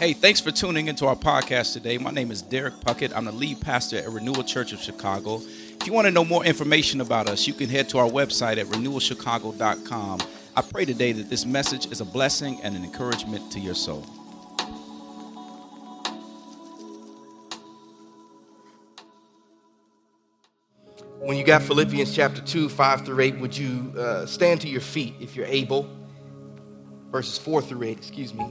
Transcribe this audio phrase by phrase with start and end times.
[0.00, 1.98] Hey, thanks for tuning into our podcast today.
[1.98, 3.12] My name is Derek Puckett.
[3.14, 5.42] I'm the lead pastor at Renewal Church of Chicago.
[5.42, 8.56] If you want to know more information about us, you can head to our website
[8.56, 10.20] at renewalchicago.com.
[10.56, 14.00] I pray today that this message is a blessing and an encouragement to your soul.
[21.18, 24.80] When you got Philippians chapter 2, 5 through 8, would you uh, stand to your
[24.80, 25.94] feet if you're able?
[27.10, 28.50] Verses 4 through 8, excuse me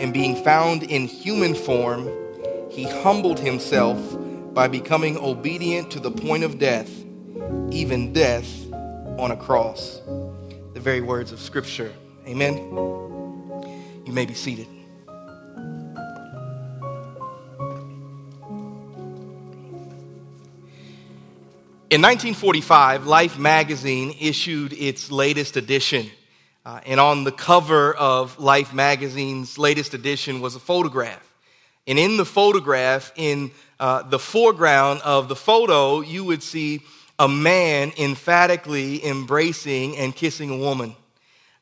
[0.00, 2.08] and being found in human form,
[2.70, 3.98] he humbled himself
[4.54, 6.90] by becoming obedient to the point of death,
[7.70, 8.46] even death
[9.18, 10.00] on a cross.
[10.74, 11.92] The very words of Scripture.
[12.26, 12.56] Amen.
[14.06, 14.66] You may be seated.
[21.90, 26.10] In 1945, Life magazine issued its latest edition.
[26.68, 31.26] Uh, and on the cover of Life magazine's latest edition was a photograph.
[31.86, 36.82] And in the photograph, in uh, the foreground of the photo, you would see
[37.18, 40.94] a man emphatically embracing and kissing a woman.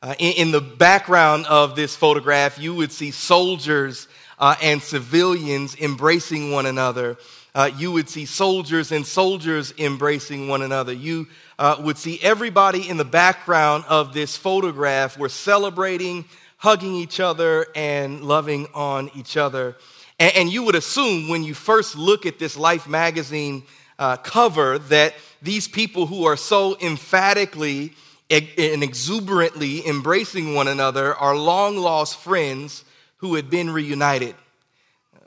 [0.03, 4.09] Uh, in, in, the background of this photograph, you would see soldiers
[4.41, 7.17] uh, and civilians embracing one another.
[7.55, 10.93] Uh, you would see soldiers and soldiers embracing one another.
[10.93, 16.25] You uh, would see everybody in the background of this photograph were celebrating,
[16.59, 19.77] hugging each other, and loving on each other.
[20.19, 23.63] And, and you would assume when you first look at this Life magazine
[23.99, 27.93] uh, cover that these people who are so emphatically
[28.29, 32.85] and exuberantly embracing one another are long lost friends
[33.19, 34.35] who had been reunited.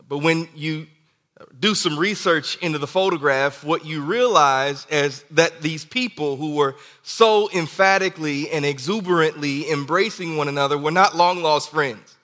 [0.07, 0.87] But when you
[1.59, 6.75] do some research into the photograph, what you realize is that these people who were
[7.03, 12.17] so emphatically and exuberantly embracing one another were not long lost friends.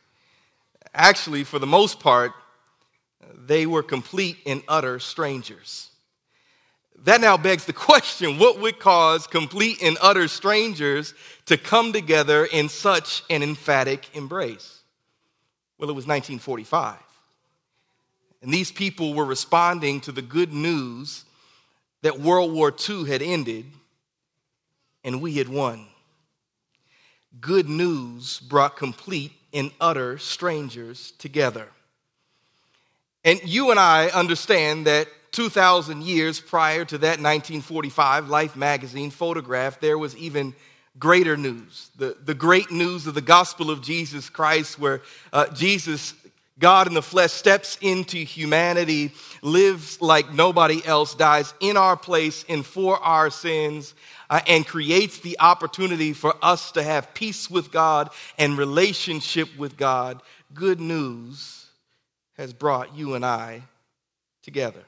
[0.93, 2.33] Actually, for the most part,
[3.45, 5.89] they were complete and utter strangers.
[7.03, 11.13] That now begs the question what would cause complete and utter strangers
[11.45, 14.81] to come together in such an emphatic embrace?
[15.77, 17.04] Well, it was 1945.
[18.45, 21.25] And these people were responding to the good news
[22.03, 23.65] that World War II had ended
[25.03, 25.87] and we had won.
[27.41, 31.67] Good news brought complete and utter strangers together.
[33.23, 39.79] And you and I understand that 2,000 years prior to that 1945 Life magazine photograph,
[39.79, 40.53] there was even
[40.99, 45.01] greater news the, the great news of the gospel of Jesus Christ, where
[45.33, 46.13] uh, Jesus
[46.57, 49.11] God in the flesh steps into humanity,
[49.41, 53.93] lives like nobody else, dies in our place and for our sins,
[54.29, 59.75] uh, and creates the opportunity for us to have peace with God and relationship with
[59.75, 60.21] God.
[60.53, 61.65] Good news
[62.37, 63.61] has brought you and I
[64.41, 64.83] together.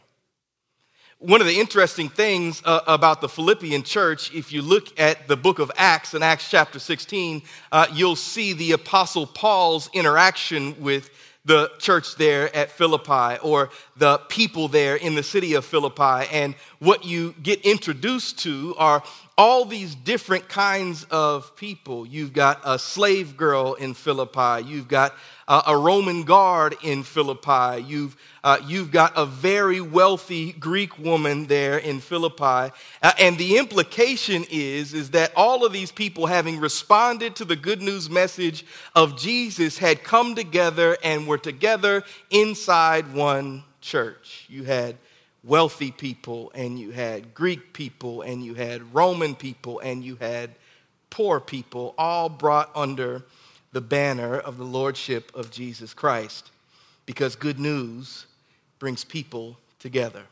[1.20, 5.36] One of the interesting things uh, about the Philippian church, if you look at the
[5.36, 7.42] book of Acts in Acts chapter 16,
[7.72, 11.10] uh, you'll see the Apostle Paul's interaction with
[11.48, 16.28] the church there at Philippi or the people there in the city of Philippi.
[16.32, 19.02] And what you get introduced to are
[19.38, 22.06] all these different kinds of people.
[22.08, 25.14] You've got a slave girl in Philippi, you've got
[25.48, 27.82] uh, a Roman guard in Philippi.
[27.84, 32.74] You've, uh, you've got a very wealthy Greek woman there in Philippi.
[33.02, 37.56] Uh, and the implication is, is that all of these people, having responded to the
[37.56, 44.46] good news message of Jesus, had come together and were together inside one church.
[44.50, 44.98] You had
[45.48, 50.52] wealthy people, and you had Greek people, and you had Roman people, and you had
[51.10, 53.24] poor people, all brought under
[53.72, 56.52] the banner of the Lordship of Jesus Christ
[57.06, 58.26] because good news
[58.80, 60.24] brings people together.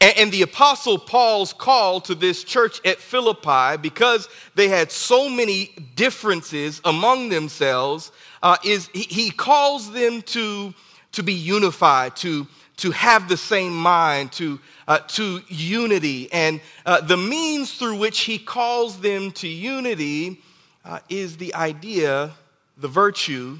[0.00, 5.72] And, the Apostle Paul's call to this church at Philippi, because they had so many
[5.96, 10.72] differences among themselves, uh, is he, calls them to,
[11.12, 12.46] to be unified, to,
[12.78, 16.32] to have the same mind, to, uh, to unity.
[16.32, 20.40] And uh, the means through which he calls them to unity
[20.84, 22.32] uh, is the idea
[22.76, 23.58] the virtue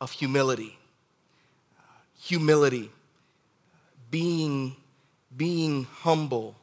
[0.00, 0.78] of humility.
[2.22, 2.90] Humility,
[4.10, 4.76] being,
[5.36, 6.56] being humble.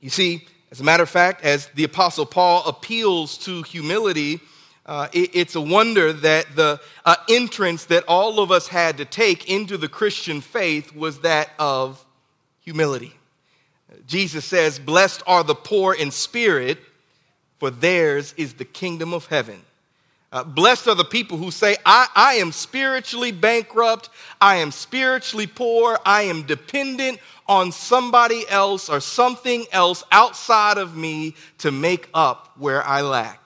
[0.00, 4.40] You see, as a matter of fact, as the Apostle Paul appeals to humility,
[4.86, 9.04] uh, it, it's a wonder that the uh, entrance that all of us had to
[9.04, 12.04] take into the Christian faith was that of
[12.60, 13.14] humility.
[14.06, 16.78] Jesus says, Blessed are the poor in spirit,
[17.58, 19.62] for theirs is the kingdom of heaven.
[20.32, 24.10] Uh, blessed are the people who say, I, I am spiritually bankrupt,
[24.40, 30.96] I am spiritually poor, I am dependent on somebody else or something else outside of
[30.96, 33.43] me to make up where I lack.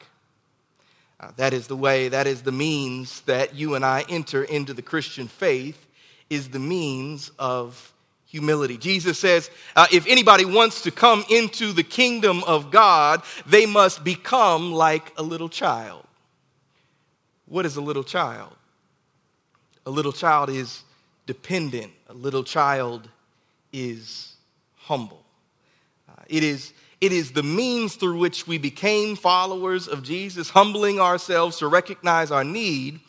[1.21, 4.73] Uh, that is the way, that is the means that you and I enter into
[4.73, 5.87] the Christian faith,
[6.31, 7.93] is the means of
[8.27, 8.77] humility.
[8.77, 14.05] Jesus says, uh, if anybody wants to come into the kingdom of God, they must
[14.05, 16.05] become like a little child.
[17.47, 18.55] What is a little child?
[19.87, 20.85] A little child is
[21.27, 23.09] dependent, a little child
[23.73, 24.35] is
[24.77, 25.25] humble.
[26.09, 30.99] Uh, it, is, it is the means through which we became followers of Jesus, humbling
[30.99, 33.01] ourselves to recognize our need.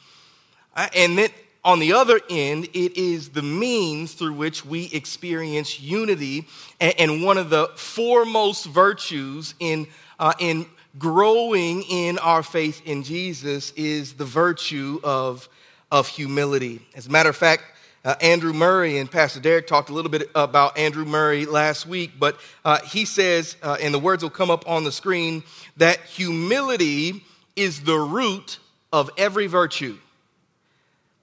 [0.75, 1.29] Uh, and then
[1.63, 6.47] on the other end, it is the means through which we experience unity.
[6.79, 9.87] And, one of the foremost virtues in,
[10.19, 10.65] uh, in
[10.97, 15.49] growing in our faith in Jesus is the virtue of,
[15.91, 16.79] of humility.
[16.95, 17.63] As a matter of fact,
[18.05, 22.11] uh, Andrew Murray and Pastor Derek talked a little bit about Andrew Murray last week,
[22.19, 25.43] but uh, he says, uh, and the words will come up on the screen,
[25.77, 27.23] that humility
[27.55, 28.59] is the root
[28.91, 29.97] of every virtue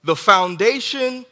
[0.07, 1.25] the foundation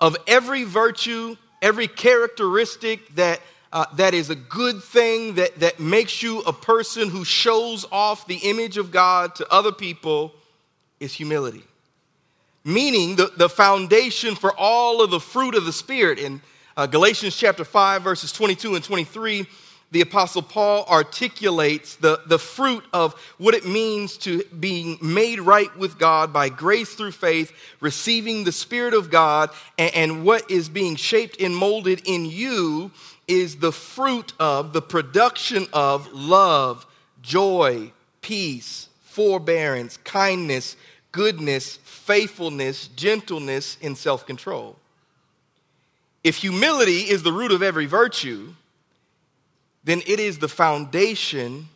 [0.00, 3.40] of every virtue, every characteristic that,
[3.70, 8.26] uh, that is a good thing, that, that makes you a person who shows off
[8.26, 10.32] the image of God to other people,
[11.00, 11.64] is humility.
[12.68, 16.18] Meaning, the, the foundation for all of the fruit of the Spirit.
[16.18, 16.42] In
[16.76, 19.46] uh, Galatians chapter 5, verses 22 and 23,
[19.90, 25.74] the Apostle Paul articulates the, the fruit of what it means to being made right
[25.78, 29.48] with God by grace through faith, receiving the Spirit of God,
[29.78, 32.90] and, and what is being shaped and molded in you
[33.26, 36.84] is the fruit of the production of love,
[37.22, 40.76] joy, peace, forbearance, kindness,
[41.12, 44.76] goodness, faithfulness, gentleness, and self control.
[46.24, 48.54] If humility is the root of every virtue,
[49.84, 51.68] then it is the foundation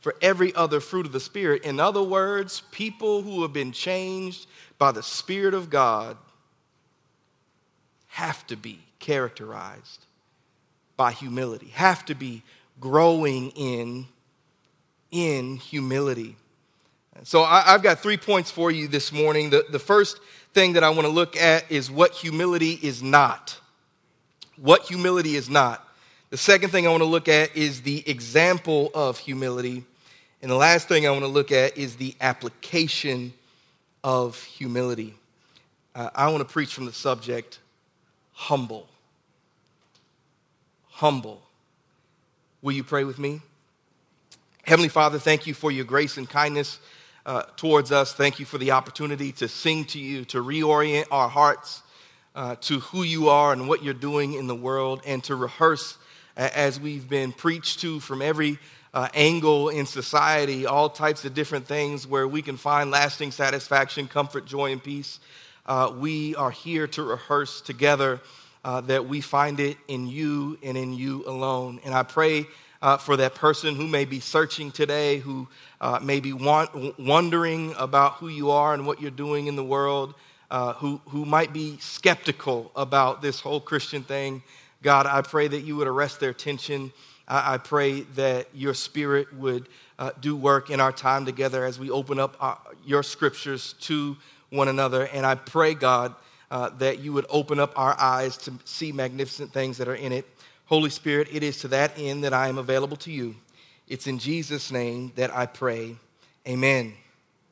[0.00, 1.64] for every other fruit of the Spirit.
[1.64, 4.46] In other words, people who have been changed
[4.78, 6.16] by the Spirit of God
[8.08, 10.06] have to be characterized
[10.96, 12.42] by humility, have to be
[12.80, 14.06] growing in,
[15.10, 16.36] in humility.
[17.22, 19.50] So I, have got three points for you this morning.
[19.50, 20.18] The, the first
[20.52, 23.58] thing that I want to look at is what humility is not.
[24.56, 25.86] What humility is not.
[26.30, 29.84] The second thing I want to look at is the example of humility.
[30.42, 33.32] And the last thing I want to look at is the application
[34.02, 35.14] of humility.
[35.94, 37.60] Uh, I want to preach from the subject
[38.32, 38.88] humble.
[40.88, 41.40] Humble.
[42.62, 43.40] Will you pray with me?
[44.64, 46.80] Heavenly Father, thank you for your grace and kindness
[47.26, 48.12] uh, towards us.
[48.12, 51.82] Thank you for the opportunity to sing to you, to reorient our hearts
[52.34, 55.96] uh, to who you are and what you're doing in the world, and to rehearse
[56.36, 58.58] as we've been preached to from every
[58.92, 64.08] uh, angle in society, all types of different things where we can find lasting satisfaction,
[64.08, 65.20] comfort, joy, and peace.
[65.66, 68.20] Uh, we are here to rehearse together
[68.64, 71.80] uh, that we find it in you and in you alone.
[71.84, 72.46] And I pray
[72.84, 75.48] uh, for that person who may be searching today, who
[75.80, 79.64] uh, may be want- wondering about who you are and what you're doing in the
[79.64, 80.14] world,
[80.50, 84.42] uh, who, who might be skeptical about this whole Christian thing.
[84.82, 86.92] God, I pray that you would arrest their attention.
[87.26, 89.66] I, I pray that your spirit would
[89.98, 93.76] uh, do work in our time together as we open up our, uh, your scriptures
[93.80, 94.14] to
[94.50, 95.06] one another.
[95.06, 96.14] And I pray, God,
[96.50, 100.12] uh, that you would open up our eyes to see magnificent things that are in
[100.12, 100.28] it.
[100.66, 103.36] Holy Spirit, it is to that end that I am available to you.
[103.86, 105.96] It's in Jesus' name that I pray.
[106.48, 106.94] Amen.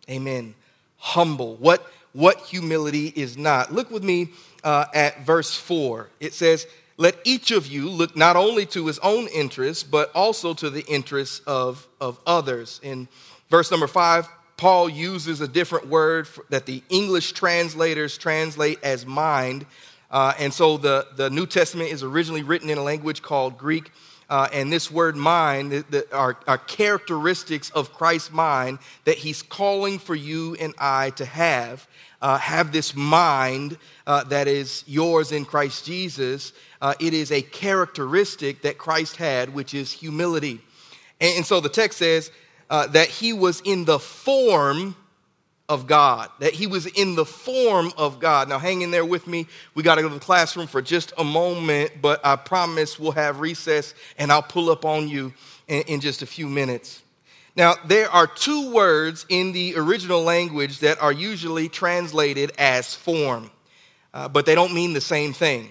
[0.09, 0.55] Amen.
[0.97, 1.57] Humble.
[1.57, 3.73] What, what humility is not?
[3.73, 4.31] Look with me
[4.65, 6.09] uh, at verse 4.
[6.21, 6.67] It says,
[6.97, 10.85] let each of you look not only to his own interests, but also to the
[10.87, 12.81] interests of, of others.
[12.83, 13.09] In
[13.51, 19.67] verse number five, Paul uses a different word that the English translators translate as mind.
[20.13, 23.91] Uh, and so the, the New Testament is originally written in a language called Greek.
[24.33, 29.43] uh, and this word mind the, the, are, are characteristics of Christ's mind that he's
[29.43, 31.87] calling for you and I to have.
[32.23, 33.77] Uh, have this mind
[34.07, 36.55] uh, that is yours in Christ Jesus.
[36.81, 40.63] Uh, it is a characteristic that Christ had, which is humility.
[41.21, 42.31] And, and so the text says
[42.71, 44.97] uh, that he was in the form
[45.69, 48.49] of God, that he was in the form of God.
[48.49, 49.47] Now, hang in there with me.
[49.75, 53.13] We got to go to the classroom for just a moment, but I promise we'll
[53.13, 55.33] have recess and I'll pull up on you
[55.69, 57.03] in, in just a few minutes.
[57.55, 63.51] Now, there are two words in the original language that are usually translated as form,
[64.15, 65.71] uh, but they don't mean the same thing.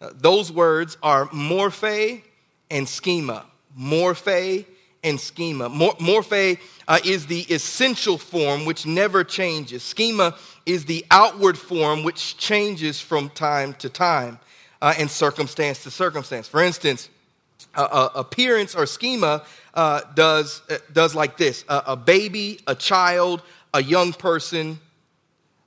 [0.00, 2.22] Uh, those words are morphe
[2.70, 3.44] and schema.
[3.78, 4.64] Morphe
[5.02, 5.68] and schema.
[5.68, 9.82] Mor- morphe uh, is the essential form which never changes.
[9.82, 14.38] Schema is the outward form which changes from time to time
[14.82, 16.48] uh, and circumstance to circumstance.
[16.48, 17.08] For instance,
[17.74, 23.42] uh, appearance or schema uh, does, uh, does like this a baby, a child,
[23.74, 24.78] a young person,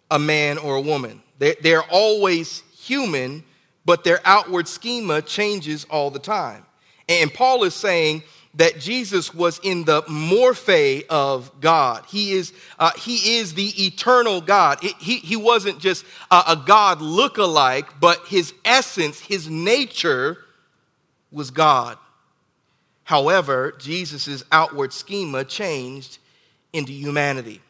[0.10, 1.22] a man, or a woman.
[1.38, 3.44] They're, they're always human,
[3.86, 6.66] but their outward schema changes all the time.
[7.08, 8.24] And Paul is saying,
[8.56, 12.04] that Jesus was in the morphe of God.
[12.08, 14.84] He is, uh, he is the eternal God.
[14.84, 20.40] It, he, he wasn't just a, a God look-alike, but his essence, his nature
[21.32, 21.98] was God.
[23.04, 26.18] However, Jesus' outward schema changed
[26.74, 27.62] into humanity.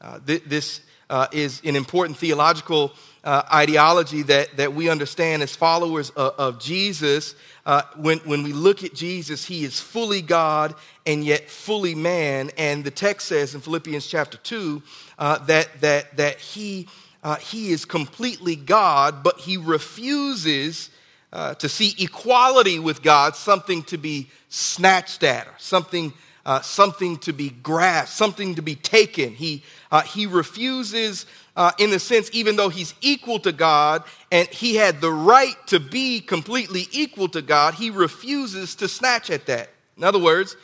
[0.00, 2.92] Uh, th- this uh, is an important theological
[3.24, 7.34] uh, ideology that, that we understand as followers of, of Jesus.
[7.70, 10.74] Uh, when, when we look at Jesus, he is fully God
[11.06, 12.50] and yet fully man.
[12.58, 14.82] And the text says in Philippians chapter 2
[15.20, 16.88] uh, that, that, that he,
[17.22, 20.90] uh, he is completely God, but he refuses
[21.32, 26.12] uh, to see equality with God something to be snatched at or something
[26.46, 29.34] uh, something to be grasped, something to be taken.
[29.34, 34.48] He, uh, he refuses, uh, in the sense, even though he's equal to God and
[34.48, 39.46] he had the right to be completely equal to God, he refuses to snatch at
[39.46, 39.70] that.
[39.96, 40.56] In other words,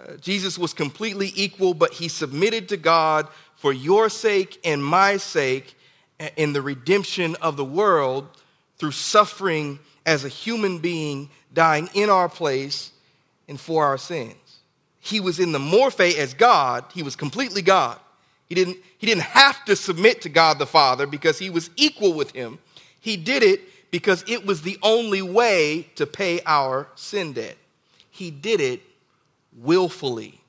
[0.00, 5.16] uh, Jesus was completely equal, but he submitted to God for your sake and my
[5.16, 5.76] sake
[6.36, 8.28] in the redemption of the world
[8.78, 12.90] through suffering as a human being, dying in our place
[13.48, 14.34] and for our sins
[15.04, 17.98] he was in the morphe as God, he was completely God.
[18.46, 22.14] He didn't, he didn't have to submit to God the Father because he was equal
[22.14, 22.58] with him.
[23.00, 27.58] He did it because it was the only way to pay our sin debt.
[28.10, 28.80] He did it
[29.58, 30.40] willfully.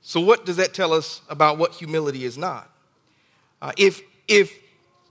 [0.00, 2.70] So, what does that tell us about what humility is not?
[3.60, 4.58] Uh, if, if,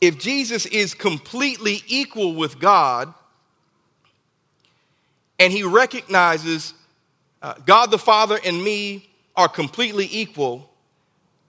[0.02, 3.14] if Jesus is completely equal with God
[5.38, 6.74] and he recognizes
[7.42, 10.70] uh, God the Father and me are completely equal,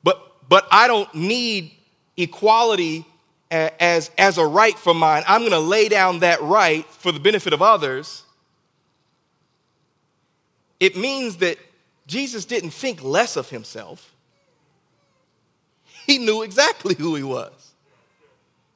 [0.02, 1.72] but, but I don't need
[2.16, 3.04] equality
[3.50, 5.24] as, as a right for mine.
[5.26, 8.22] I'm going to lay down that right for the benefit of others.
[10.78, 11.58] It means that
[12.06, 14.14] Jesus didn't think less of himself.
[16.06, 17.72] He knew exactly who he was.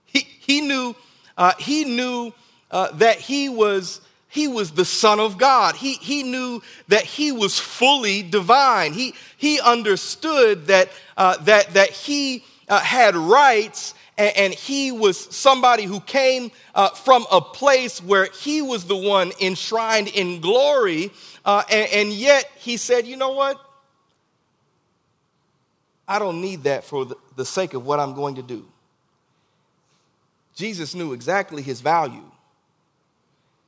[0.04, 0.94] He, he knew,
[1.37, 2.33] uh, he knew
[2.71, 4.00] uh, that he was
[4.35, 5.76] he was the Son of God.
[5.76, 8.93] He, he knew that he was fully divine.
[8.93, 15.19] He, he understood that, uh, that, that he uh, had rights and, and, he was
[15.35, 21.12] somebody who came uh, from a place where he was the one enshrined in glory.
[21.45, 23.57] Uh, and, and yet he said, You know what?
[26.09, 28.67] I don't need that for the, the sake of what I'm going to do.
[30.57, 32.31] Jesus knew exactly his value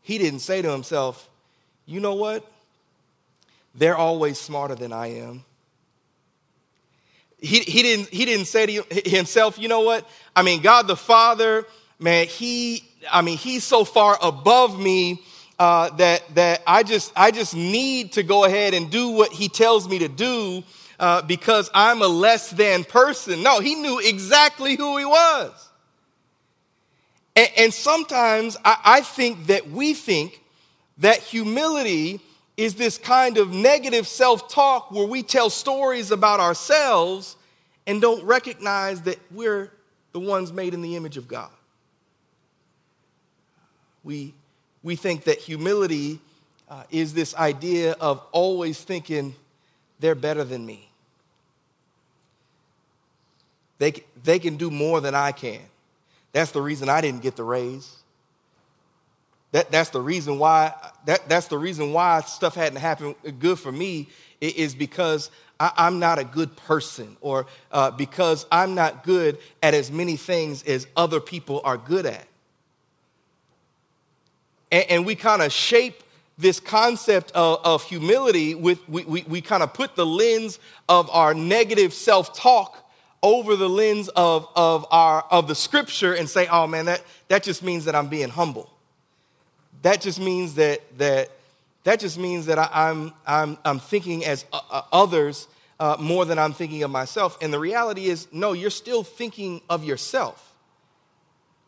[0.07, 1.29] he didn't say to himself,
[1.85, 2.49] you know what?
[3.75, 5.45] They're always smarter than I am.
[7.41, 10.09] He, he, didn't, he didn't say to himself, you know what?
[10.37, 11.67] I mean, God the Father,
[11.99, 15.25] man, he, I mean, he's so far above me
[15.59, 19.49] uh, that, that I, just, I just need to go ahead and do what he
[19.49, 20.63] tells me to do
[21.01, 23.43] uh, because I'm a less than person.
[23.43, 25.66] No, he knew exactly who he was.
[27.37, 30.43] And, and sometimes I, I think that we think
[30.99, 32.21] that humility
[32.57, 37.37] is this kind of negative self talk where we tell stories about ourselves
[37.87, 39.71] and don't recognize that we're
[40.13, 41.51] the ones made in the image of God.
[44.03, 44.33] We,
[44.83, 46.21] we think that humility
[46.69, 49.35] uh, is this idea of always thinking
[50.01, 50.89] they're better than me.
[53.79, 53.93] They,
[54.25, 55.61] they can do more than I can.
[56.37, 57.91] That's the reason I didn't get the raise.
[59.53, 60.75] That, that's the reason why
[61.07, 64.11] that, that's the reason why stuff hadn't happened good for me
[64.43, 69.73] is because I, am not a good person or uh, because I'm not good at
[69.73, 72.27] as many things as other people are good at.
[74.71, 76.03] And, and we kind of shape
[76.37, 81.09] this concept of, of humility with, we, we, we kind of put the lens of
[81.09, 82.86] our negative self-talk
[83.23, 87.43] over the lens of, of, our, of the scripture and say, oh man, that, that
[87.43, 88.71] just means that I'm being humble.
[89.83, 91.31] That just means that, that,
[91.85, 95.97] that just means that I, am I'm, I'm, I'm thinking as uh, uh, others uh,
[96.01, 97.39] more than I'm thinking of myself.
[97.41, 100.55] And the reality is, no, you're still thinking of yourself.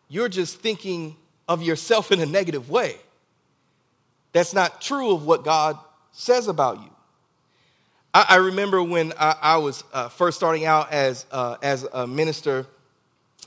[0.09, 2.97] You're just thinking of yourself in a negative way.
[4.33, 5.79] That's not true of what God
[6.13, 6.91] says about you.
[8.15, 12.07] I, I remember when I, I was uh, first starting out as, uh, as a
[12.07, 12.67] minister,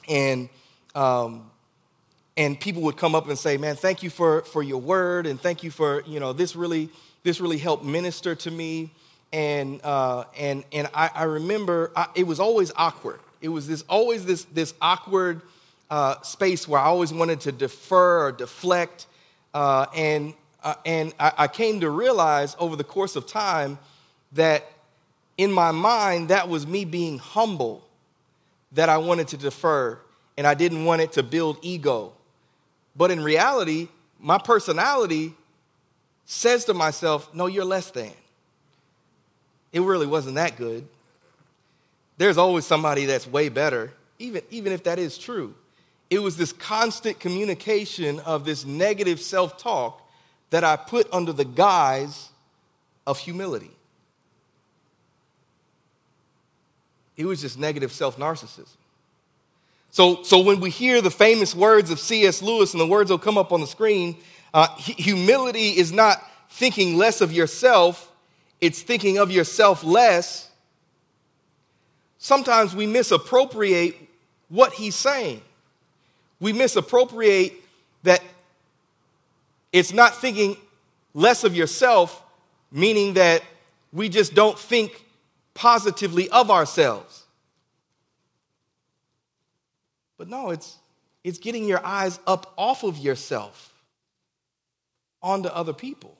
[0.08, 0.50] and,
[0.96, 1.50] um,
[2.38, 5.40] and people would come up and say, Man, thank you for, for your word, and
[5.40, 6.90] thank you for, you know, this really,
[7.24, 8.92] this really helped minister to me.
[9.34, 13.20] And, uh, and, and I, I remember I, it was always awkward.
[13.42, 15.42] It was this, always this, this awkward
[15.90, 19.08] uh, space where I always wanted to defer or deflect.
[19.54, 23.80] Uh, and uh, and I, I came to realize over the course of time
[24.34, 24.66] that
[25.38, 27.84] in my mind, that was me being humble,
[28.74, 29.98] that I wanted to defer,
[30.38, 32.14] and I didn't want it to build ego.
[32.96, 33.88] But in reality,
[34.20, 35.34] my personality
[36.26, 38.12] says to myself, No, you're less than.
[39.72, 40.88] It really wasn't that good.
[42.18, 45.56] There's always somebody that's way better, even, even if that is true.
[46.10, 50.08] It was this constant communication of this negative self talk
[50.50, 52.30] that I put under the guise
[53.08, 53.72] of humility.
[57.18, 58.68] It was just negative self narcissism.
[59.92, 62.42] So, so when we hear the famous words of C.S.
[62.42, 64.16] Lewis, and the words will come up on the screen,
[64.54, 68.12] uh, humility is not thinking less of yourself,
[68.62, 70.50] it's thinking of yourself less.
[72.20, 73.98] Sometimes we misappropriate
[74.48, 75.42] what he's saying.
[76.40, 77.54] We misappropriate
[78.04, 78.22] that
[79.74, 80.58] it's not thinking
[81.14, 82.22] less of yourself,
[82.72, 83.44] meaning that
[83.92, 85.04] we just don't think
[85.62, 87.24] positively of ourselves.
[90.18, 90.76] But no, it's,
[91.24, 93.72] it's getting your eyes up off of yourself
[95.22, 96.18] onto other people.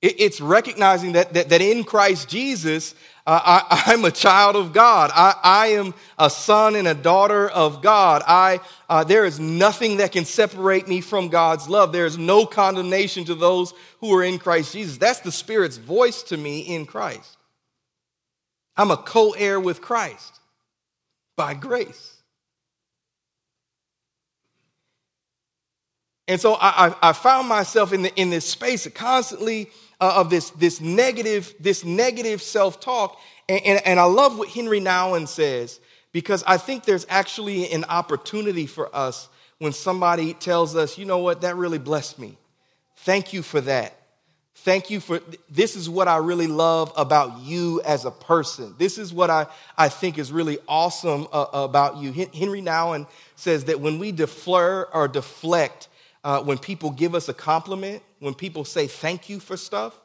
[0.00, 2.94] It's recognizing that, that, that in Christ Jesus,
[3.26, 5.10] uh, I, am a child of God.
[5.12, 8.22] I, I, am a son and a daughter of God.
[8.28, 11.92] I, uh, there is nothing that can separate me from God's love.
[11.92, 14.98] There is no condemnation to those who are in Christ Jesus.
[14.98, 17.36] That's the Spirit's voice to me in Christ.
[18.76, 20.40] I'm a co heir with Christ
[21.36, 22.16] by grace.
[26.28, 29.68] And so I, I, I found myself in, the, in this space constantly
[30.00, 33.18] uh, of this, this negative, this negative self-talk.
[33.48, 35.80] And, and, and I love what Henri Nouwen says,
[36.12, 39.28] because I think there's actually an opportunity for us
[39.58, 42.38] when somebody tells us, you know what, that really blessed me.
[42.98, 43.99] Thank you for that.
[44.62, 48.74] Thank you for this is what I really love about you as a person.
[48.76, 49.46] This is what I,
[49.78, 52.12] I think is really awesome uh, about you.
[52.34, 55.88] Henri Nouwen says that when we defer or deflect
[56.24, 59.98] uh, when people give us a compliment, when people say thank you for stuff,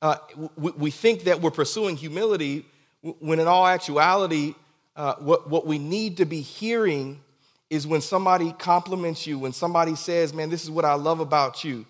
[0.00, 0.16] uh,
[0.56, 2.64] we, we, think that we're pursuing humility
[3.02, 4.54] when in all actuality,
[4.94, 7.20] uh, what, what we need to be hearing
[7.68, 11.64] is when somebody compliments you, when somebody says, Man, this is what I love about
[11.64, 11.84] you,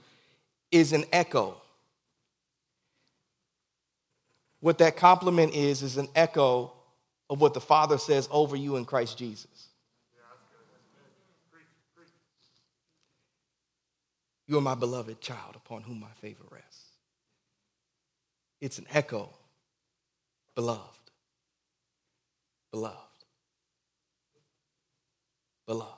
[0.71, 1.59] is an echo.
[4.63, 6.73] What that compliment is, is an echo
[7.29, 9.69] of what the Father says over you in Christ Jesus.
[14.47, 16.91] You are my beloved child upon whom my favor rests.
[18.61, 19.31] It's an echo.
[20.55, 20.81] Beloved.
[22.71, 22.97] Beloved.
[25.67, 25.93] Beloved.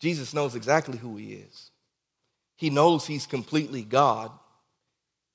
[0.00, 1.70] Jesus knows exactly who he is.
[2.56, 4.30] He knows he's completely God.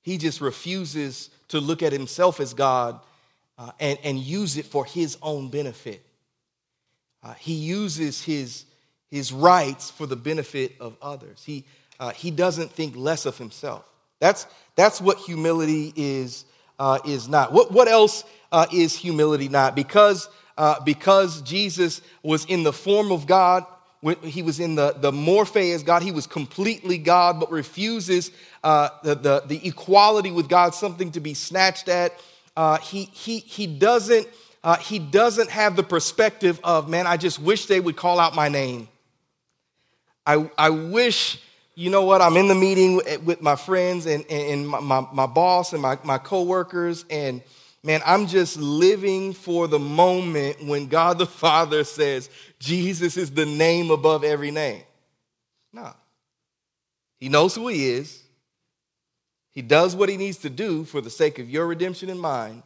[0.06, 3.00] He just refuses to look at himself as God
[3.58, 6.06] uh, and, and use it for his own benefit.
[7.22, 8.64] Uh, he uses his
[9.10, 11.42] his rights for the benefit of others.
[11.44, 11.64] He,
[11.98, 13.84] uh, he doesn't think less of himself.
[14.20, 16.44] That's, that's what humility is,
[16.78, 17.52] uh, is not.
[17.52, 19.74] What, what else uh, is humility not?
[19.76, 23.64] Because, uh, because Jesus was in the form of God,
[24.22, 28.30] he was in the, the morphe as God, he was completely God, but refuses
[28.62, 32.12] uh, the, the, the, equality with God, something to be snatched at.
[32.56, 34.28] Uh, he, he, he doesn't
[34.66, 38.34] uh, he doesn't have the perspective of, man, I just wish they would call out
[38.34, 38.88] my name.
[40.26, 41.40] I, I wish,
[41.76, 45.26] you know what, I'm in the meeting with my friends and, and my, my, my
[45.26, 47.42] boss and my, my coworkers, and
[47.86, 53.46] man, I'm just living for the moment when God the Father says, Jesus is the
[53.46, 54.82] name above every name.
[55.72, 55.92] No.
[57.18, 58.24] He knows who he is.
[59.52, 62.64] He does what he needs to do for the sake of your redemption and mine.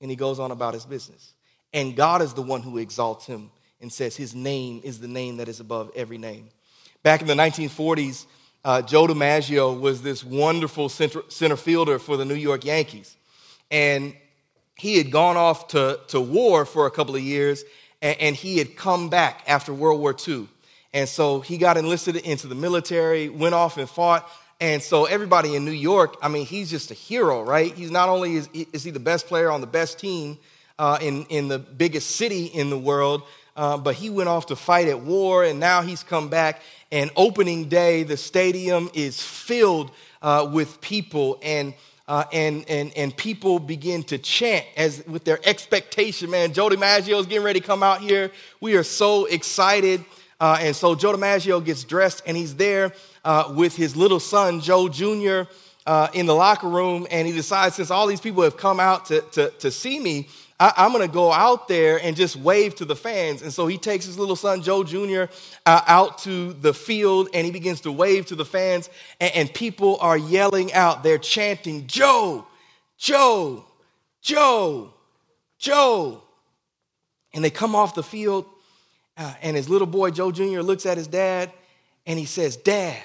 [0.00, 1.34] And he goes on about his business.
[1.72, 5.38] And God is the one who exalts him and says his name is the name
[5.38, 6.48] that is above every name.
[7.02, 8.26] Back in the 1940s,
[8.64, 13.15] uh, Joe DiMaggio was this wonderful center, center fielder for the New York Yankees.
[13.70, 14.14] And
[14.76, 17.64] he had gone off to, to war for a couple of years,
[18.02, 20.48] and, and he had come back after World War II.
[20.92, 24.28] And so he got enlisted into the military, went off and fought.
[24.60, 27.74] And so everybody in New York, I mean, he's just a hero, right?
[27.74, 30.38] He's not only is, is he the best player on the best team
[30.78, 33.22] uh, in, in the biggest city in the world,
[33.56, 36.62] uh, but he went off to fight at war, and now he's come back.
[36.92, 39.90] And opening day, the stadium is filled
[40.22, 41.74] uh, with people, and
[42.08, 46.30] uh, and, and, and people begin to chant as with their expectation.
[46.30, 48.30] Man, Joe DiMaggio is getting ready to come out here.
[48.60, 50.04] We are so excited.
[50.38, 52.92] Uh, and so Joe DiMaggio gets dressed and he's there
[53.24, 55.50] uh, with his little son, Joe Jr.,
[55.86, 57.06] uh, in the locker room.
[57.10, 60.28] And he decides, since all these people have come out to, to, to see me,
[60.58, 63.42] I, am going to go out there and just wave to the fans.
[63.42, 65.32] And so he takes his little son, Joe Jr.,
[65.66, 68.88] uh, out to the field and he begins to wave to the fans.
[69.20, 72.46] And, and people are yelling out, they're chanting, Joe,
[72.96, 73.66] Joe,
[74.22, 74.94] Joe,
[75.58, 76.22] Joe.
[77.34, 78.46] And they come off the field
[79.18, 81.52] uh, and his little boy, Joe Jr., looks at his dad
[82.06, 83.02] and he says, Dad,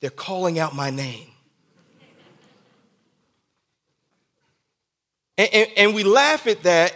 [0.00, 1.26] they're calling out my name.
[5.38, 6.94] And, and, and we laugh at that,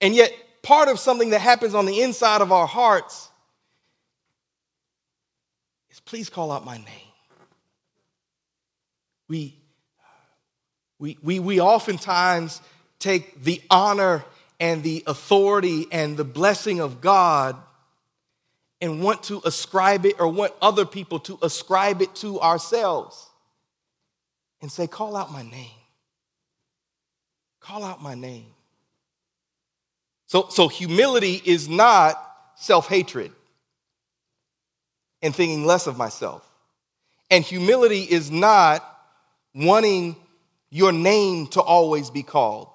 [0.00, 3.30] and yet part of something that happens on the inside of our hearts
[5.90, 6.86] is please call out my name.
[9.28, 9.56] We,
[10.98, 12.60] we, we, we oftentimes
[12.98, 14.24] take the honor
[14.58, 17.56] and the authority and the blessing of God
[18.80, 23.28] and want to ascribe it or want other people to ascribe it to ourselves
[24.60, 25.75] and say, Call out my name.
[27.66, 28.46] Call out my name.
[30.26, 32.22] So, so humility is not
[32.54, 33.32] self hatred
[35.20, 36.48] and thinking less of myself.
[37.28, 38.84] And humility is not
[39.52, 40.14] wanting
[40.70, 42.68] your name to always be called,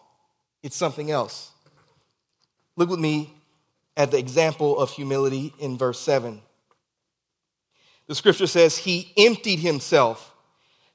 [0.61, 1.51] it's something else.
[2.75, 3.33] Look with me
[3.95, 6.41] at the example of humility in verse 7.
[8.07, 10.30] The scripture says, He emptied himself.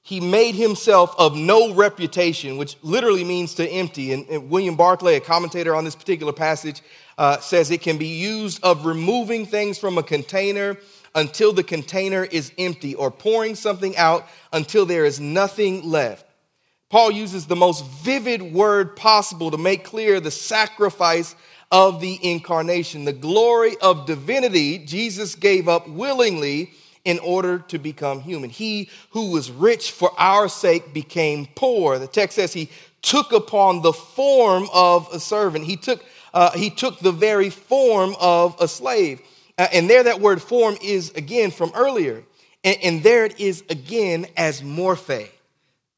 [0.06, 4.12] He made himself of no reputation, which literally means to empty.
[4.12, 6.80] And, and William Barclay, a commentator on this particular passage,
[7.18, 10.76] uh, says it can be used of removing things from a container
[11.16, 16.24] until the container is empty, or pouring something out until there is nothing left.
[16.88, 21.34] Paul uses the most vivid word possible to make clear the sacrifice
[21.72, 23.06] of the incarnation.
[23.06, 26.70] The glory of divinity Jesus gave up willingly
[27.06, 28.50] in order to become human.
[28.50, 31.98] He who was rich for our sake became poor.
[31.98, 32.68] The text says he
[33.00, 35.64] took upon the form of a servant.
[35.64, 39.20] He took, uh, he took the very form of a slave.
[39.56, 42.24] Uh, and there, that word form is again from earlier.
[42.64, 45.28] And, and there it is again as morphe.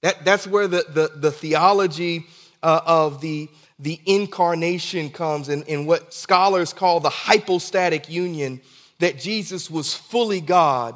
[0.03, 2.27] That, that's where the, the, the theology
[2.63, 3.49] uh, of the
[3.81, 8.61] the incarnation comes in, in what scholars call the hypostatic union
[9.01, 10.95] that Jesus was fully God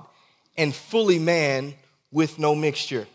[0.56, 1.74] and fully man
[2.10, 3.06] with no mixture.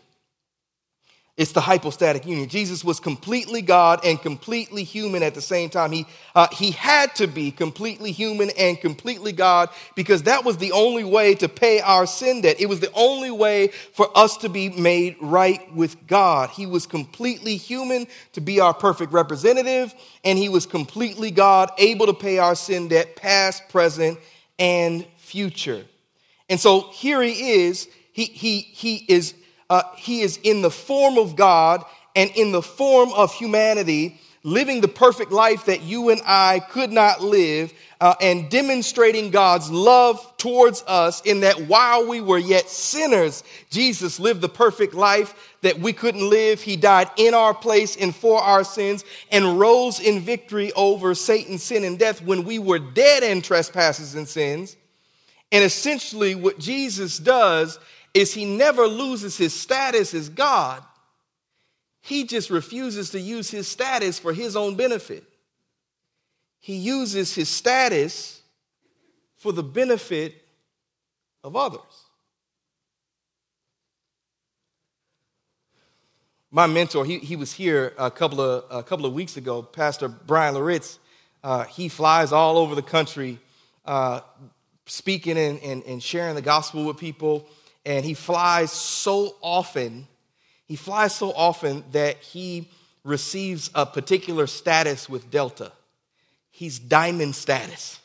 [1.38, 2.48] It's the hypostatic union.
[2.48, 5.92] Jesus was completely God and completely human at the same time.
[5.92, 10.72] He, uh, he had to be completely human and completely God because that was the
[10.72, 12.60] only way to pay our sin debt.
[12.60, 16.50] It was the only way for us to be made right with God.
[16.50, 22.06] He was completely human to be our perfect representative, and he was completely God, able
[22.06, 24.18] to pay our sin debt, past, present,
[24.58, 25.84] and future.
[26.48, 27.88] And so here he is.
[28.12, 29.34] He, he, he is
[29.70, 31.84] uh, he is in the form of God
[32.16, 36.90] and in the form of humanity, living the perfect life that you and I could
[36.90, 42.68] not live, uh, and demonstrating God's love towards us in that while we were yet
[42.68, 46.62] sinners, Jesus lived the perfect life that we couldn't live.
[46.62, 51.58] He died in our place and for our sins and rose in victory over Satan,
[51.58, 54.76] sin, and death when we were dead in trespasses and sins.
[55.50, 57.78] And essentially, what Jesus does
[58.14, 60.82] is he never loses his status as God.
[62.08, 65.24] He just refuses to use his status for his own benefit.
[66.58, 68.40] He uses his status
[69.36, 70.34] for the benefit
[71.44, 71.82] of others.
[76.50, 80.08] My mentor, he, he was here a couple, of, a couple of weeks ago, Pastor
[80.08, 80.98] Bryan Loritts.
[81.44, 83.38] Uh, he flies all over the country
[83.84, 84.22] uh,
[84.86, 87.46] speaking and, and, and sharing the gospel with people.
[87.84, 90.08] And he flies so often,
[90.68, 92.68] he flies so often that he
[93.02, 95.72] receives a particular status with Delta.
[96.50, 97.98] He's diamond status.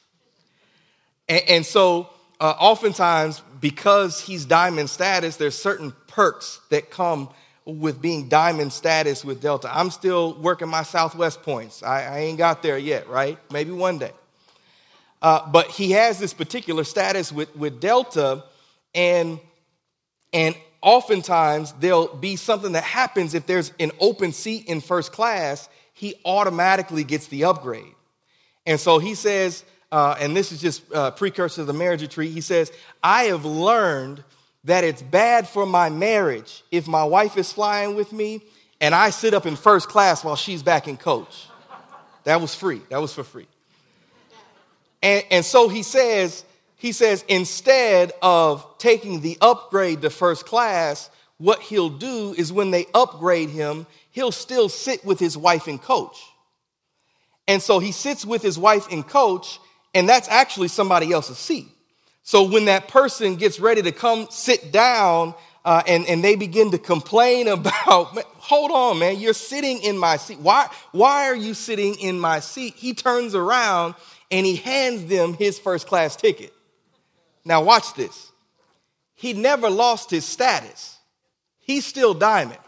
[1.28, 7.30] And, and so, uh, oftentimes, because he's diamond status, there's certain perks that come
[7.65, 9.69] with being diamond status with Delta.
[9.73, 11.84] I'm still working my Southwest points.
[11.84, 13.38] I, I ain't got there yet, right?
[13.52, 14.12] Maybe one day.
[15.21, 18.43] Uh, but he has this particular status with, with Delta,
[18.93, 19.39] and,
[20.34, 25.69] and oftentimes there'll be something that happens if there's an open seat in first class,
[25.93, 27.96] he automatically gets the upgrade.
[28.65, 32.32] And so he says, uh, and this is just a precursor to the marriage retreat,
[32.32, 34.24] he says, I have learned
[34.65, 38.41] that it's bad for my marriage if my wife is flying with me
[38.82, 41.48] and I sit up in first class while she's back in coach.
[42.26, 42.82] That was free.
[42.89, 43.48] That was for free.
[45.02, 46.43] And, and so he says,
[46.84, 52.72] he says, instead of taking the upgrade to first class, what he'll do is when
[52.72, 56.22] they upgrade him, he'll still sit with his wife in coach.
[57.48, 59.62] And so he sits with his wife in coach,
[59.93, 61.67] and that's actually somebody else's seat.
[62.22, 66.72] So when that person gets ready to come sit down uh, and, and they begin
[66.72, 70.39] to complain about, hold on, man, you're sitting in my seat.
[70.39, 72.74] Why, why are you sitting in my seat?
[72.76, 73.96] He turns around
[74.30, 76.54] and he hands them his first class ticket.
[77.45, 78.32] Now, watch this.
[79.15, 80.97] He never lost his status,
[81.60, 82.60] he's still diamond.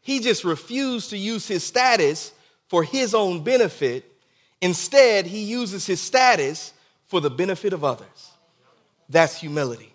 [0.00, 2.32] He just refused to use his status
[2.68, 4.10] for his own benefit.
[4.62, 6.72] Instead, he uses his status
[7.08, 8.32] for the benefit of others.
[9.10, 9.92] That's humility.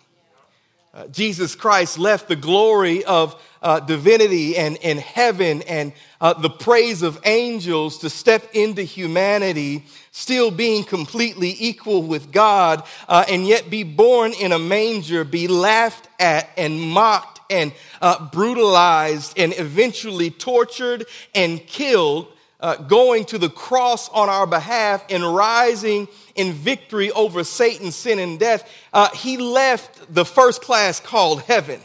[0.94, 6.50] Uh, Jesus Christ left the glory of uh, divinity and, and heaven and uh, the
[6.50, 13.44] praise of angels to step into humanity, still being completely equal with God, uh, and
[13.44, 19.52] yet be born in a manger, be laughed at and mocked and uh, brutalized and
[19.58, 22.28] eventually tortured and killed
[22.60, 28.18] uh, going to the cross on our behalf and rising in victory over Satan, sin,
[28.18, 31.80] and death, uh, he left the first class called heaven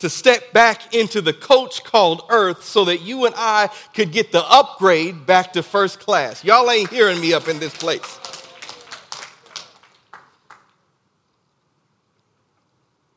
[0.00, 4.32] to step back into the coach called earth so that you and I could get
[4.32, 6.44] the upgrade back to first class.
[6.44, 8.20] Y'all ain't hearing me up in this place.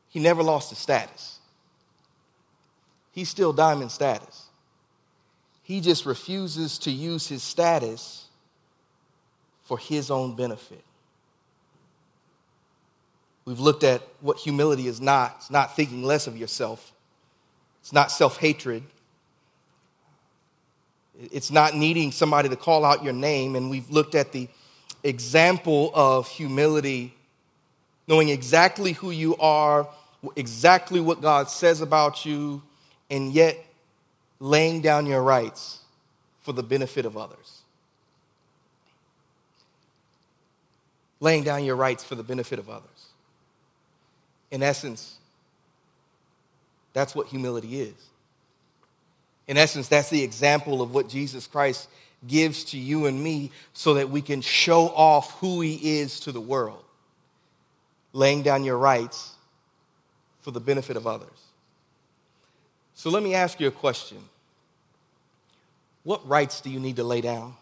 [0.08, 1.38] He never lost his status.
[3.12, 4.47] He's still diamond status.
[5.68, 8.24] He just refuses to use his status
[9.64, 10.82] for his own benefit.
[13.44, 15.34] We've looked at what humility is not.
[15.36, 16.94] It's not thinking less of yourself,
[17.82, 18.82] it's not self hatred,
[21.20, 23.54] it's not needing somebody to call out your name.
[23.54, 24.48] And we've looked at the
[25.04, 27.14] example of humility,
[28.06, 29.86] knowing exactly who you are,
[30.34, 32.62] exactly what God says about you,
[33.10, 33.62] and yet
[34.40, 35.80] laying down your rights
[36.40, 37.62] for the benefit of others.
[41.20, 43.08] Laying down your rights for the benefit of others.
[44.50, 45.16] In essence,
[46.92, 47.94] that's what humility is.
[49.46, 51.88] In essence, that's the example of what Jesus Christ
[52.26, 56.32] gives to you and me so that we can show off who he is to
[56.32, 56.84] the world.
[58.12, 59.32] Laying down your rights
[60.40, 61.47] for the benefit of others.
[62.98, 64.18] So let me ask you a question
[66.02, 67.54] What rights do you need to lay down?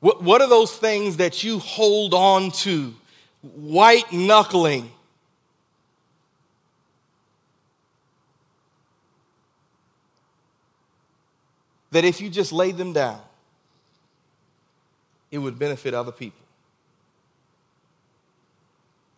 [0.00, 2.94] What, what are those things that you hold on to,
[3.42, 4.90] white knuckling?
[11.90, 13.20] That if you just laid them down,
[15.30, 16.39] it would benefit other people.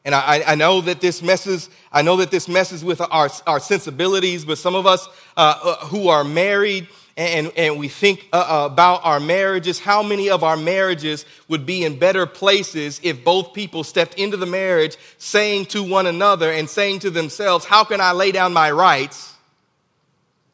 [0.05, 3.61] And I, I, know that this messes, I know that this messes with our, our
[3.61, 8.37] sensibilities, but some of us uh, uh, who are married and, and we think uh,
[8.37, 13.23] uh, about our marriages, how many of our marriages would be in better places if
[13.23, 17.85] both people stepped into the marriage saying to one another and saying to themselves, How
[17.85, 19.35] can I lay down my rights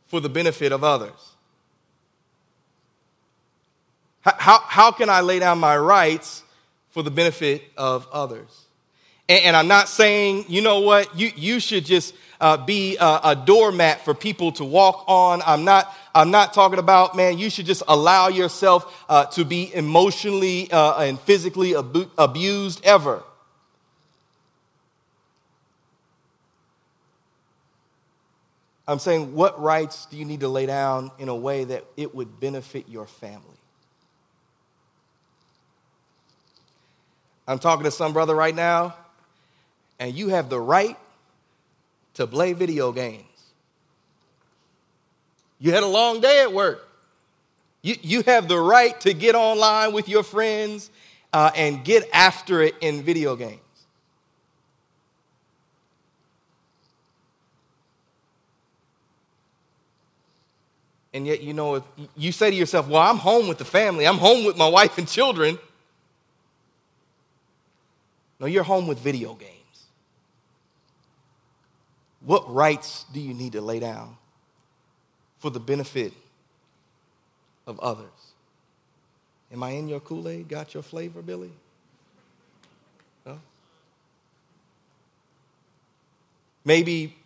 [0.08, 1.12] for the benefit of others?
[4.20, 6.42] How, how can I lay down my rights
[6.90, 8.67] for the benefit of others?
[9.28, 13.20] And, and I'm not saying, you know what, you, you should just uh, be a,
[13.24, 15.42] a, doormat for people to walk on.
[15.44, 19.74] I'm not, I'm not talking about, man, you should just allow yourself uh, to be
[19.74, 23.22] emotionally uh, and physically abu- abused ever.
[28.86, 32.14] I'm saying, what rights do you need to lay down in a way that it
[32.14, 33.42] would benefit your family?
[37.46, 38.94] I'm talking to some brother right now,
[39.98, 40.96] and you have the right
[42.14, 43.24] to play video games.
[45.58, 46.86] You had a long day at work.
[47.82, 50.90] You, you have the right to get online with your friends
[51.32, 53.60] uh, and get after it in video games.
[61.12, 61.82] And yet, you know, if
[62.16, 64.98] you say to yourself, Well, I'm home with the family, I'm home with my wife
[64.98, 65.58] and children.
[68.40, 69.57] No, you're home with video games.
[72.28, 74.18] What rights do you need to lay down
[75.38, 76.12] for the benefit
[77.66, 78.04] of others?
[79.50, 80.46] Am I in your Kool Aid?
[80.46, 81.50] Got your flavor, Billy?
[83.24, 83.40] No?
[86.66, 87.16] Maybe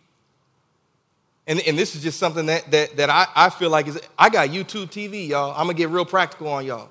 [1.47, 4.29] and, and this is just something that, that, that I, I feel like is, I
[4.29, 5.51] got YouTube TV, y'all.
[5.51, 6.89] I'm gonna get real practical on y'all.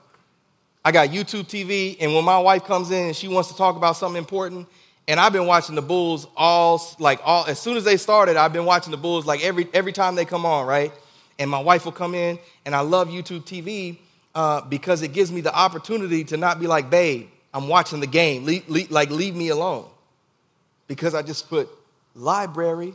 [0.84, 3.76] I got YouTube TV, and when my wife comes in and she wants to talk
[3.76, 4.68] about something important,
[5.08, 8.52] and I've been watching the Bulls all like all as soon as they started, I've
[8.52, 10.92] been watching the Bulls like every every time they come on, right?
[11.38, 13.98] And my wife will come in, and I love YouTube TV
[14.34, 18.06] uh, because it gives me the opportunity to not be like, babe, I'm watching the
[18.06, 19.86] game, le- le- like leave me alone,
[20.86, 21.68] because I just put
[22.14, 22.94] library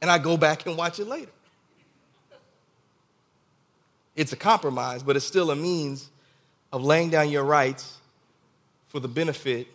[0.00, 1.30] and I go back and watch it later.
[4.16, 6.08] It's a compromise, but it's still a means
[6.72, 7.98] of laying down your rights
[8.88, 9.66] for the benefit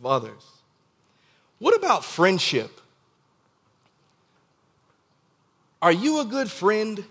[0.00, 0.42] of others.
[1.58, 2.80] What about friendship?
[5.82, 7.04] Are you a good friend?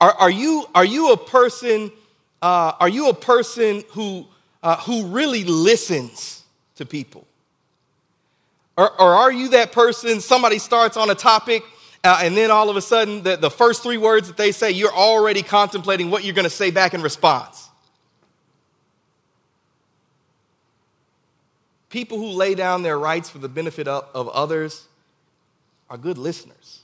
[0.00, 1.90] Are, are, you, are you a person,
[2.42, 4.26] uh, are you a person who,
[4.62, 6.44] uh, who really listens
[6.76, 7.26] to people?
[8.76, 11.62] Or, or are you that person, somebody starts on a topic,
[12.04, 14.70] uh, and then all of a sudden, the, the first three words that they say,
[14.70, 17.69] you're already contemplating what you're going to say back in response?
[21.90, 24.86] People who lay down their rights for the benefit of, others
[25.90, 26.80] are good listeners.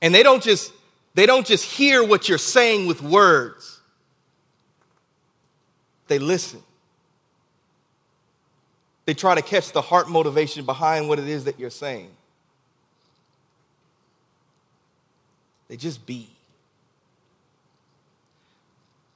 [0.00, 0.72] And they don't just
[1.14, 3.80] they don't just hear what you're saying with words.
[6.06, 6.62] They listen.
[9.04, 12.10] They try to catch the heart motivation behind what it is that you're saying.
[15.66, 16.28] They just be.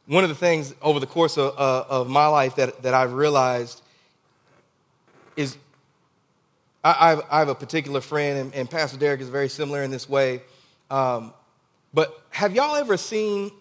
[0.06, 3.12] One of the things over the course of, uh, of my life that, that I've
[3.12, 3.82] realized
[5.36, 5.56] is
[6.82, 9.90] I, I've, I have a particular friend, and, and, Pastor Derek is very similar in
[9.90, 10.42] this way.
[10.90, 11.32] Um,
[11.94, 13.52] but have y'all ever seen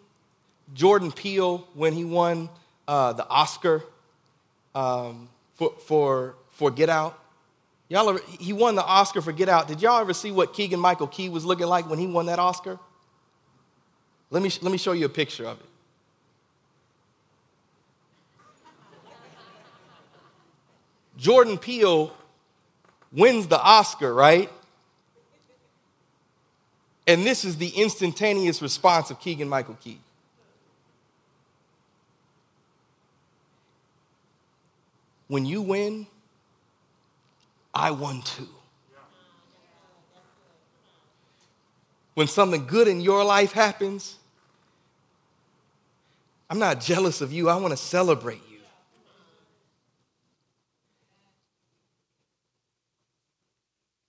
[0.74, 2.50] Jordan Peele when he won
[2.88, 3.84] uh, the Oscar?
[4.74, 5.30] Um,
[5.62, 7.20] for, for, for Get Out?
[7.88, 9.68] Y'all ever, he won the Oscar for Get Out.
[9.68, 12.40] Did y'all ever see what Keegan Michael Key was looking like when he won that
[12.40, 12.80] Oscar?
[14.32, 15.66] Let me, let me show you a picture of it.
[21.22, 22.14] Jordan Peele
[23.14, 24.52] wins the Oscar, right?
[27.08, 30.00] And this is the instantaneous response of Keegan Michael Key.
[35.32, 36.06] when you win,
[37.74, 38.50] I won too.
[42.16, 44.18] When something good in your life happens,
[46.50, 48.51] I'm not jealous of you, I want to celebrate you.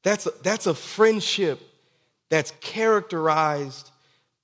[0.03, 1.61] That's a, that's a friendship
[2.29, 3.91] that's characterized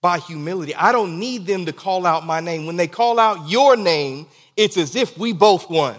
[0.01, 0.75] by humility.
[0.75, 2.67] I don't need them to call out my name.
[2.67, 5.97] When they call out your name, it's as if we both won.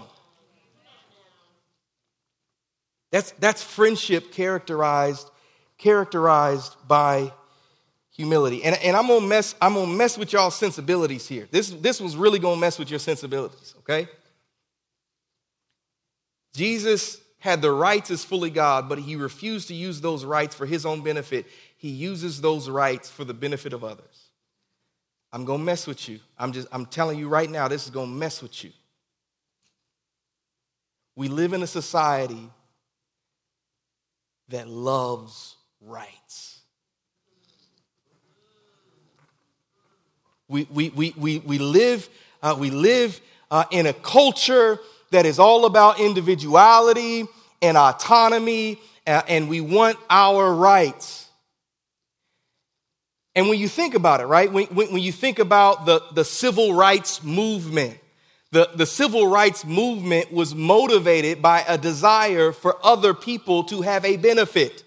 [3.10, 5.28] That's, that's friendship characterized,
[5.78, 7.32] characterized by
[8.12, 8.62] humility.
[8.64, 11.48] And, and I'm gonna mess, I'm gonna mess with y'all's sensibilities here.
[11.50, 14.08] This, this was really gonna mess with your sensibilities, okay?
[16.54, 20.66] Jesus had the rights as fully God, but he refused to use those rights for
[20.66, 21.46] his own benefit.
[21.76, 24.30] He uses those rights for the benefit of others.
[25.32, 26.20] I'm gonna mess with you.
[26.38, 28.70] I'm just I'm telling you right now, this is gonna mess with you.
[31.16, 32.50] We live in a society
[34.48, 36.60] that loves rights.
[40.48, 42.08] We, we, we, we, we live,
[42.42, 43.20] uh, we live
[43.52, 44.80] uh, in a culture
[45.10, 47.26] that is all about individuality
[47.62, 51.28] and autonomy uh, and we want our rights.
[53.34, 56.24] And when you think about it, right, when, when, when you think about the, the
[56.24, 57.98] civil rights movement,
[58.52, 64.04] the, the civil rights movement was motivated by a desire for other people to have
[64.04, 64.82] a benefit,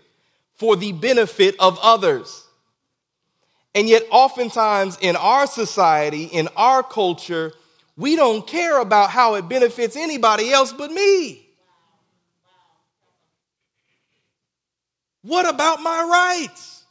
[0.56, 2.46] for the benefit of others.
[3.74, 7.54] And yet, oftentimes in our society, in our culture,
[7.96, 11.48] we don't care about how it benefits anybody else but me.
[15.22, 16.84] What about my rights?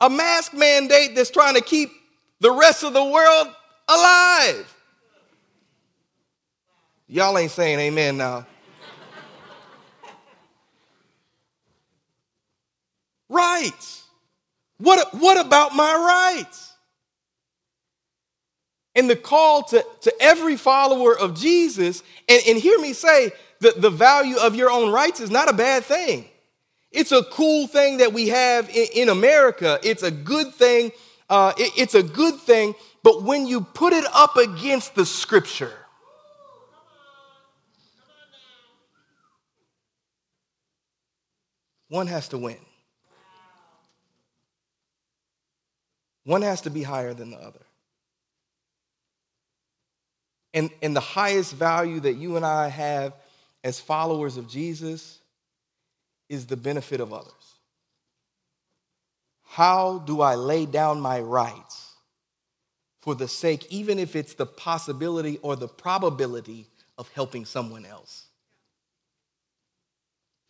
[0.00, 1.90] A mask mandate that's trying to keep
[2.40, 3.48] the rest of the world
[3.88, 4.74] alive.
[7.08, 8.46] Y'all ain't saying amen now.
[13.28, 14.04] rights.
[14.78, 15.94] What, what about my
[16.36, 16.72] rights?
[18.96, 23.30] And the call to, to every follower of Jesus, and, and hear me say,
[23.60, 26.24] the, the value of your own rights is not a bad thing.
[26.90, 29.78] It's a cool thing that we have in, in America.
[29.82, 30.92] It's a good thing.
[31.28, 32.74] Uh, it, it's a good thing.
[33.02, 35.72] But when you put it up against the scripture,
[41.88, 42.56] one has to win.
[46.24, 47.60] One has to be higher than the other.
[50.56, 53.12] And, and the highest value that you and I have
[53.62, 55.18] as followers of Jesus
[56.30, 57.32] is the benefit of others.
[59.44, 61.92] How do I lay down my rights
[63.00, 68.24] for the sake, even if it's the possibility or the probability of helping someone else?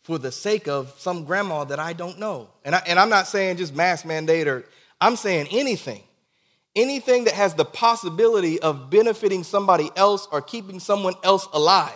[0.03, 2.49] For the sake of some grandma that I don't know.
[2.63, 4.63] And, I, and I'm not saying just mask mandate or,
[5.01, 6.01] I'm saying anything.
[6.77, 11.91] Anything that has the possibility of benefiting somebody else or keeping someone else alive.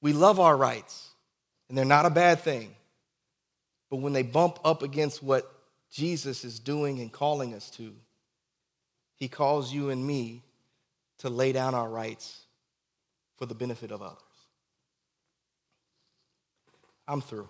[0.00, 1.10] We love our rights,
[1.68, 2.74] and they're not a bad thing.
[3.90, 5.50] But when they bump up against what
[5.90, 7.94] Jesus is doing and calling us to,
[9.16, 10.42] he calls you and me
[11.18, 12.40] to lay down our rights
[13.36, 14.18] for the benefit of others.
[17.06, 17.48] I'm through.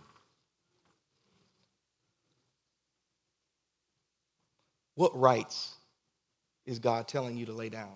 [4.94, 5.74] What rights
[6.66, 7.92] is God telling you to lay down?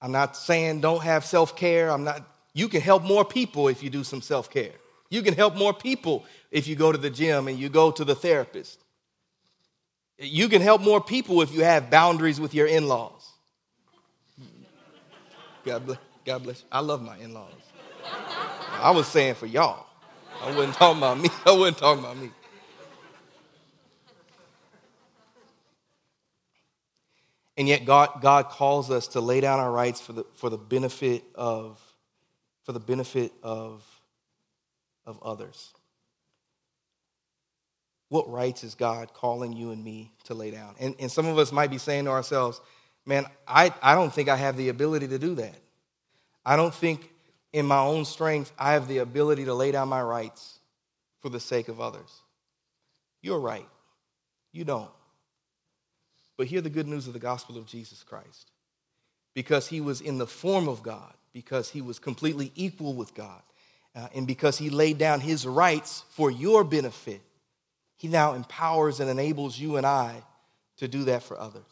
[0.00, 1.90] I'm not saying don't have self care.
[1.90, 2.22] I'm not,
[2.54, 4.72] you can help more people if you do some self care.
[5.10, 8.04] You can help more people if you go to the gym and you go to
[8.04, 8.78] the therapist.
[10.18, 13.28] You can help more people if you have boundaries with your in laws.
[15.64, 16.64] God bless, God bless.
[16.72, 17.52] I love my in laws.
[18.80, 19.86] I was saying for y'all.
[20.42, 21.28] I wasn't talking about me.
[21.46, 22.30] I wasn't talking about me.
[27.58, 30.56] And yet God, God calls us to lay down our rights for the, for the
[30.56, 31.78] benefit of
[32.68, 33.82] for the benefit of,
[35.06, 35.72] of others.
[38.10, 40.74] What rights is God calling you and me to lay down?
[40.78, 42.60] And, and some of us might be saying to ourselves,
[43.06, 45.54] man, I, I don't think I have the ability to do that.
[46.44, 47.10] I don't think
[47.54, 50.58] in my own strength I have the ability to lay down my rights
[51.20, 52.20] for the sake of others.
[53.22, 53.66] You're right.
[54.52, 54.90] You don't.
[56.38, 58.50] But hear the good news of the gospel of Jesus Christ.
[59.34, 63.42] Because he was in the form of God, because he was completely equal with God,
[63.94, 67.20] uh, and because he laid down his rights for your benefit,
[67.96, 70.22] he now empowers and enables you and I
[70.78, 71.62] to do that for others.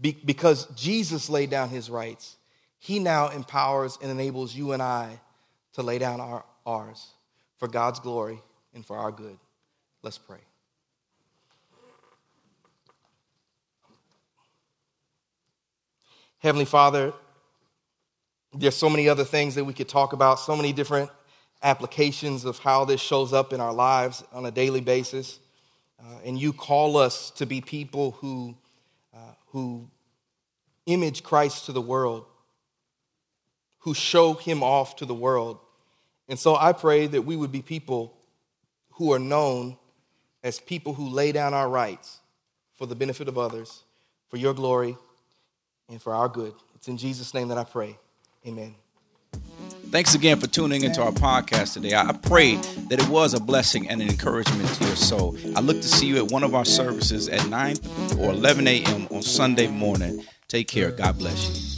[0.00, 2.36] Be- because Jesus laid down his rights,
[2.78, 5.20] he now empowers and enables you and I
[5.74, 7.10] to lay down our, ours
[7.58, 8.40] for God's glory
[8.74, 9.38] and for our good.
[10.02, 10.40] Let's pray.
[16.42, 17.12] Heavenly Father,
[18.52, 21.08] there's so many other things that we could talk about, so many different
[21.62, 25.38] applications of how this shows up in our lives on a daily basis.
[26.00, 28.56] Uh, and you call us to be people who,
[29.14, 29.88] uh, who
[30.86, 32.24] image Christ to the world,
[33.78, 35.60] who show him off to the world.
[36.28, 38.18] And so I pray that we would be people
[38.94, 39.76] who are known
[40.42, 42.18] as people who lay down our rights
[42.74, 43.84] for the benefit of others,
[44.28, 44.96] for your glory
[45.92, 46.54] and for our good.
[46.74, 47.96] It's in Jesus' name that I pray.
[48.46, 48.74] Amen.
[49.90, 51.94] Thanks again for tuning into our podcast today.
[51.94, 52.56] I pray
[52.88, 55.36] that it was a blessing and an encouragement to your soul.
[55.54, 57.76] I look to see you at one of our services at 9
[58.18, 59.06] or 11 a.m.
[59.10, 60.24] on Sunday morning.
[60.48, 60.90] Take care.
[60.90, 61.71] God bless you.